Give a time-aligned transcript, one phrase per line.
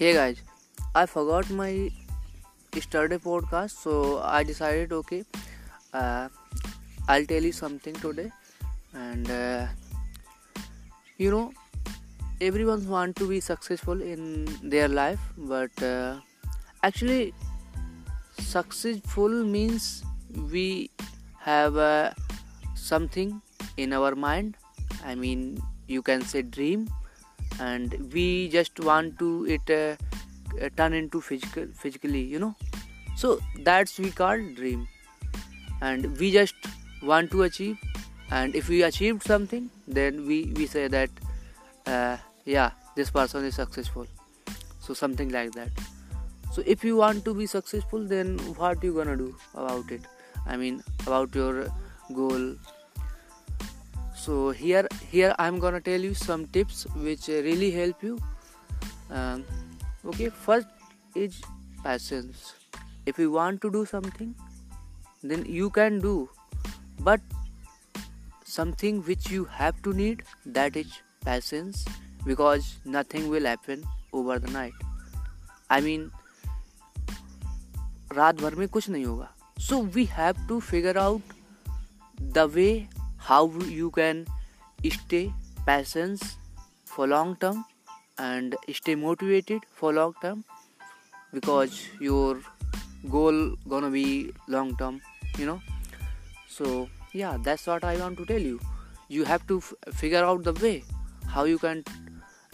[0.00, 0.38] Hey guys,
[0.94, 1.90] I forgot my
[2.74, 5.24] yesterday podcast, so I decided okay,
[5.92, 6.30] uh,
[7.06, 8.32] I'll tell you something today.
[8.94, 9.66] And uh,
[11.18, 11.52] you know,
[12.40, 16.20] everyone want to be successful in their life, but uh,
[16.82, 17.34] actually,
[18.38, 20.02] successful means
[20.50, 20.90] we
[21.40, 22.12] have uh,
[22.74, 23.42] something
[23.76, 24.56] in our mind.
[25.04, 26.88] I mean, you can say dream
[27.60, 29.96] and we just want to it uh,
[30.64, 32.54] uh, turn into physical physically you know.
[33.16, 34.88] So that's we call dream.
[35.82, 36.54] And we just
[37.02, 37.78] want to achieve.
[38.30, 41.10] And if we achieved something then we we say that
[41.86, 44.06] uh, yeah this person is successful.
[44.78, 45.70] So something like that.
[46.52, 50.02] So if you want to be successful then what you gonna do about it?
[50.46, 51.68] I mean about your
[52.14, 52.54] goal
[54.19, 58.17] so here here i'm gonna tell you some tips which really help you
[59.11, 59.43] um,
[60.05, 60.67] okay first
[61.15, 61.41] is
[61.83, 62.53] patience
[63.05, 64.33] if you want to do something
[65.23, 66.29] then you can do
[66.99, 67.21] but
[68.43, 71.85] something which you have to need that is patience
[72.25, 74.85] because nothing will happen over the night
[75.69, 76.11] i mean
[78.13, 79.29] रात भर में कुछ नहीं होगा
[79.61, 81.33] so we have to figure out
[82.33, 82.67] the way
[83.28, 83.46] how
[83.80, 84.26] you can
[84.90, 85.32] stay
[85.66, 86.22] patient
[86.84, 87.64] for long term
[88.18, 90.44] and stay motivated for long term
[91.32, 92.40] because your
[93.10, 95.00] goal gonna be long term
[95.38, 95.60] you know.
[96.48, 98.60] So yeah that's what i want to tell you.
[99.08, 100.84] You have to f- figure out the way
[101.26, 101.84] how you can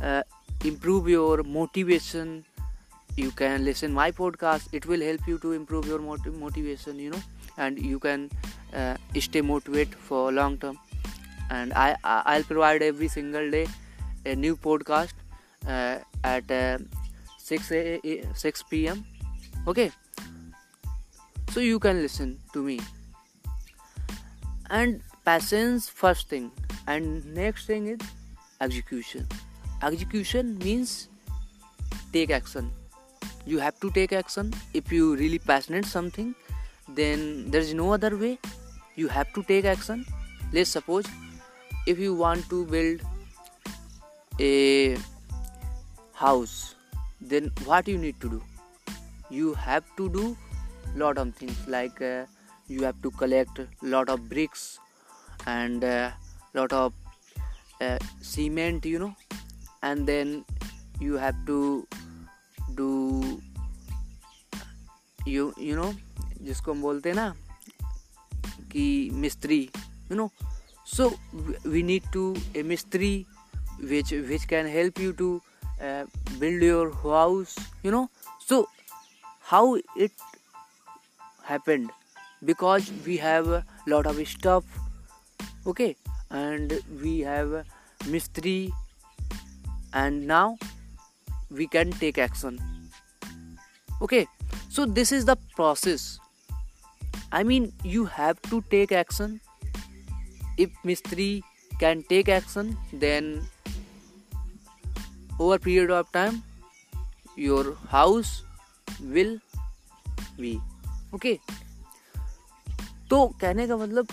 [0.00, 0.22] uh,
[0.64, 2.44] improve your motivation.
[3.16, 4.68] You can listen my podcast.
[4.72, 7.22] It will help you to improve your motiv- motivation you know
[7.56, 8.30] and you can
[8.74, 10.78] uh, stay motivated for long term.
[11.50, 13.66] And i i'll provide every single day
[14.24, 15.12] a new podcast
[15.68, 16.78] uh, at uh,
[17.38, 19.04] 6 a, a, 6 pm
[19.66, 19.90] okay?
[21.50, 22.80] So you can listen to me.
[24.70, 26.50] And patience first thing.
[26.86, 28.00] And next thing is
[28.60, 29.28] execution.
[29.82, 31.08] Execution means
[32.12, 32.70] take action.
[33.46, 34.52] You have to take action.
[34.72, 36.34] If you really passionate something
[36.88, 38.38] then there is no other way
[38.96, 40.04] you have to take action
[40.52, 41.06] let's suppose
[41.86, 43.00] if you want to build
[44.40, 44.96] a
[46.12, 46.74] house
[47.20, 48.42] then what you need to do
[49.30, 50.36] you have to do
[50.94, 52.24] lot of things like uh,
[52.68, 54.78] you have to collect lot of bricks
[55.46, 56.10] and uh,
[56.54, 56.92] lot of
[57.80, 59.14] uh, cement you know
[59.82, 60.44] and then
[61.00, 61.86] you have to
[62.74, 63.40] do
[65.26, 65.92] you you know
[66.44, 67.34] जिसको हम बोलते हैं ना
[68.74, 69.70] ki mystery
[70.10, 70.30] you know.
[70.84, 71.14] So
[71.64, 73.26] we need to a mystery
[73.90, 75.28] which which can help you to
[75.80, 76.04] uh,
[76.38, 78.08] build your house you know.
[78.46, 78.68] So
[79.40, 79.64] how
[79.96, 80.12] it
[81.42, 81.90] happened?
[82.44, 84.64] Because we have a lot of stuff
[85.66, 85.96] okay?
[86.30, 87.64] And we have
[88.08, 88.72] mystery
[89.92, 90.58] and now
[91.50, 92.60] we can take action
[94.02, 94.26] okay?
[94.68, 96.18] So this is the process.
[97.33, 99.39] I mean, you have to take action.
[100.57, 101.41] If Mistri
[101.79, 103.41] can take action, then
[105.39, 106.43] over period of time,
[107.37, 108.43] your house
[109.01, 109.37] will
[110.37, 110.59] be
[111.13, 111.39] okay.
[113.09, 114.07] तो कहने का मतलब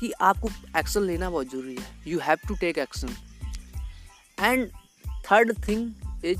[0.00, 3.08] कि आपको action लेना बहुत ज़रूरी है you have to take action
[4.40, 4.68] and
[5.30, 6.38] third thing is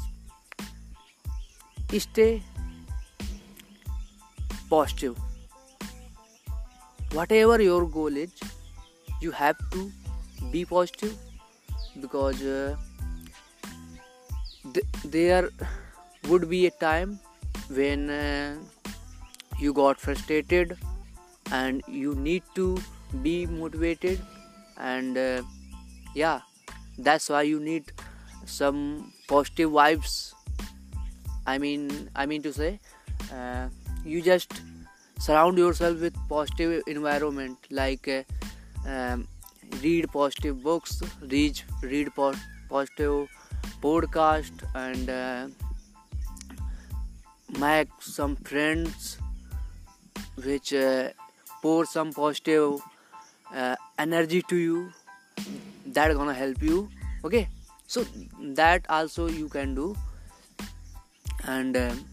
[2.03, 2.29] stay
[4.71, 5.17] positive
[7.14, 8.32] whatever your goal is
[9.20, 9.92] you have to
[10.52, 11.16] be positive
[12.00, 12.76] because uh,
[14.74, 15.50] th- there
[16.30, 17.20] would be a time
[17.70, 18.56] when uh,
[19.60, 20.78] you got frustrated
[21.52, 22.78] and you need to
[23.22, 24.20] be motivated
[24.78, 25.42] and uh,
[26.16, 26.40] yeah
[26.98, 27.92] that's why you need
[28.46, 30.34] some positive vibes.
[31.46, 32.80] I mean i mean to say
[33.34, 33.68] uh,
[34.06, 34.54] you just
[35.26, 38.24] surround yourself with positive environment like uh,
[38.88, 39.28] um,
[39.84, 41.02] read positive books
[41.34, 42.34] read read po-
[42.70, 43.28] positive
[43.84, 45.48] podcast and uh,
[47.60, 49.18] make some friends
[50.44, 51.10] which uh,
[51.62, 52.80] pour some positive
[53.54, 54.92] uh, energy to you.
[55.86, 56.90] That gonna help you
[57.26, 57.48] okay?
[57.88, 58.06] So
[58.62, 59.96] that also you can do.
[61.44, 62.06] And um,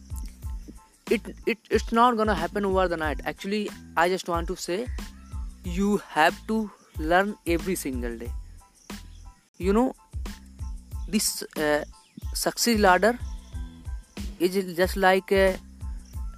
[1.11, 3.21] it, it it's not gonna happen over the night.
[3.25, 4.87] Actually i just want to say
[5.65, 8.33] you have to learn every single day.
[9.59, 9.95] You know
[11.09, 11.85] this uh,
[12.35, 13.19] success ladder
[14.39, 15.57] is just like a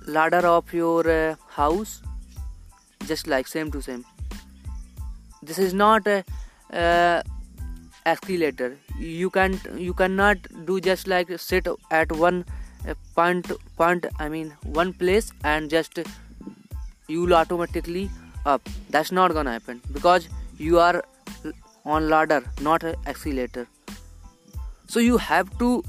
[0.07, 2.03] ladder of your uh, house.
[3.07, 4.05] Just like same to same.
[5.43, 6.25] This is not a
[6.73, 7.23] uh,
[8.07, 12.45] escalator you can you cannot do just like sit at one
[12.89, 16.01] uh, point point i mean one place and just
[17.09, 18.11] you will automatically
[18.47, 18.69] up.
[18.89, 20.29] That's not gonna happen because
[20.59, 21.03] you are
[21.85, 23.67] on ladder not accelerator.
[24.87, 25.83] So you have to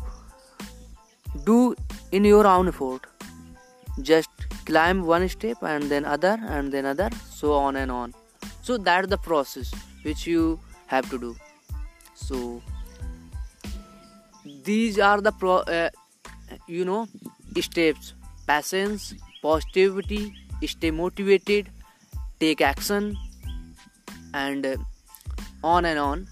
[1.45, 1.75] do
[2.11, 3.01] in your own effort.
[4.01, 4.29] Just
[4.65, 8.13] climb one step and then other and then other so on and on.
[8.61, 9.71] So that's the process
[10.03, 11.35] which you have to do.
[12.15, 12.61] So
[14.63, 15.89] these are the pro uh,
[16.77, 17.01] you know
[17.67, 18.13] steps
[18.47, 20.21] patience positivity
[20.73, 21.69] stay motivated
[22.41, 23.15] take action
[24.33, 24.77] and uh,
[25.63, 26.27] on and on.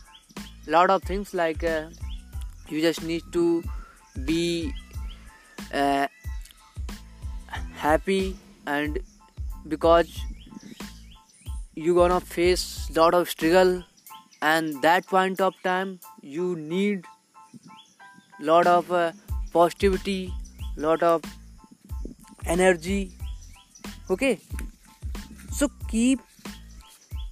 [0.68, 1.90] Lot of things like uh,
[2.68, 3.64] you just need to
[4.26, 4.74] be
[5.74, 6.08] uh,
[7.76, 9.00] happy and
[9.68, 10.20] because
[11.76, 13.84] you gonna face lot of struggle
[14.42, 17.06] and that point of time you need
[18.40, 19.12] lot of uh,
[19.54, 20.34] positivity
[20.78, 21.24] lot of
[22.46, 23.12] energy
[24.10, 24.40] okay?
[25.52, 26.20] So keep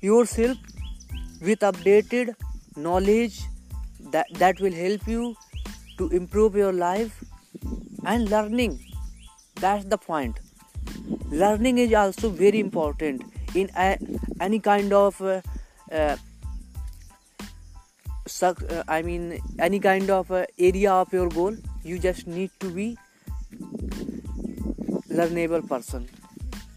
[0.01, 0.57] yourself
[1.41, 2.35] with updated
[2.75, 3.39] knowledge
[4.11, 5.35] that that will help you
[5.97, 7.23] to improve your life
[8.05, 8.79] and learning.
[9.55, 10.39] That's the point.
[11.31, 13.23] Learning is also very important
[13.55, 13.97] in a,
[14.39, 15.41] any kind of uh,
[15.91, 16.15] uh,
[18.41, 21.55] uh, i mean any kind of uh, area of your goal
[21.87, 22.97] you just need to be
[25.09, 26.07] learnable person.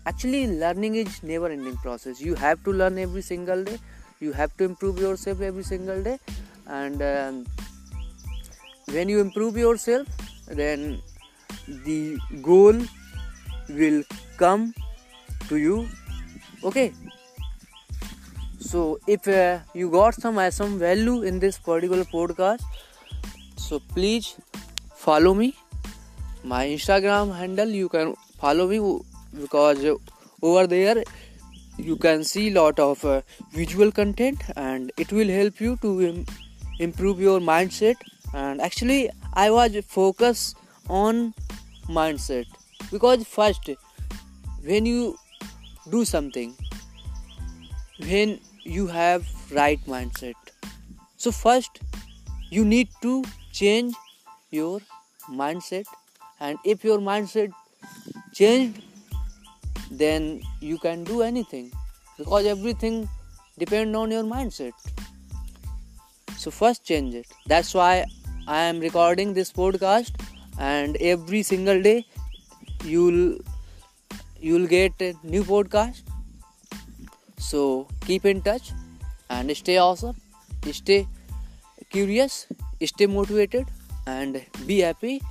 [0.07, 2.21] Actually learning is never ending process.
[2.21, 3.79] You have to learn every single day.
[4.21, 6.19] You have to improve yourself every single day.
[6.67, 7.47] And um,
[8.93, 10.07] when you improve yourself
[10.47, 11.03] then
[11.87, 12.75] the goal
[13.69, 14.03] will
[14.37, 14.75] come
[15.49, 15.89] to you.
[16.65, 16.93] Okay?
[18.59, 22.63] So if uh, you got some uh, some value in this particular podcast
[23.57, 24.37] so please
[25.05, 25.55] follow me.
[26.45, 28.79] My instagram handle you can follow me
[29.41, 29.85] because
[30.43, 31.05] over there
[31.77, 33.21] you can see lot of uh,
[33.53, 36.27] visual content and it will help you to Im-
[36.79, 37.97] improve your mindset.
[38.33, 40.57] And actually i was focused
[40.89, 41.35] on
[41.89, 42.47] mindset
[42.91, 43.71] because first
[44.65, 45.17] when you
[45.91, 46.55] do something
[48.11, 50.35] when you have right mindset
[51.17, 51.81] so first
[52.51, 53.95] you need to change
[54.51, 54.81] your
[55.29, 55.85] mindset.
[56.41, 57.53] And if your mindset
[58.33, 58.83] changed
[59.91, 61.73] then you can do anything.
[62.17, 63.09] Because everything
[63.59, 64.73] depend on your mindset.
[66.37, 67.27] So first change it.
[67.47, 68.07] That's why
[68.49, 70.13] i am recording this podcast.
[70.59, 72.07] And every single day
[72.85, 73.39] you'll
[74.41, 76.03] you'll get a new podcast.
[77.39, 78.73] So keep in touch
[79.29, 80.17] and stay awesome.
[80.73, 81.07] Stay
[81.91, 82.47] curious.
[82.85, 83.67] Stay motivated
[84.07, 85.23] and be happy.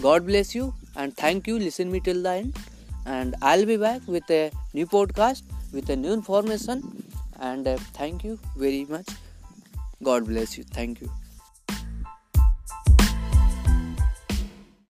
[0.00, 1.58] God bless you and thank you.
[1.58, 2.56] Listen me till the end.
[3.06, 5.42] And I'll be back with a new podcast
[5.72, 7.04] with a new information.
[7.40, 9.08] And uh, thank you very much.
[10.02, 10.64] God bless you.
[10.64, 11.10] Thank you